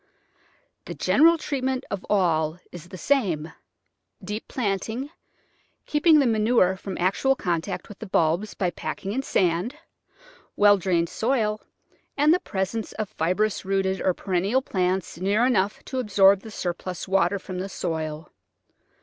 The 0.85 0.95
general 0.95 1.37
treatment 1.37 1.85
of 1.91 2.03
all 2.09 2.57
is 2.71 2.87
the 2.87 2.97
same: 2.97 3.53
deep 4.23 4.47
planting, 4.47 5.11
keeping 5.85 6.17
the 6.17 6.25
manure 6.25 6.75
from 6.75 6.97
actual 6.99 7.35
contact 7.35 7.87
with 7.87 7.99
the 7.99 8.07
bulbs 8.07 8.55
by 8.55 8.71
packing 8.71 9.11
in 9.11 9.21
sand; 9.21 9.75
well 10.55 10.77
drained 10.77 11.09
soil 11.09 11.61
and 12.17 12.33
the 12.33 12.39
presence 12.39 12.93
of 12.93 13.09
fibrous 13.09 13.63
rooted 13.63 14.01
or 14.01 14.15
perennial 14.15 14.63
plants 14.63 15.19
near 15.19 15.45
enough 15.45 15.85
to 15.85 15.99
absorb 15.99 16.39
the 16.39 16.49
surplus 16.49 17.07
water 17.07 17.37
from 17.37 17.59
the 17.59 17.69
soil. 17.69 18.31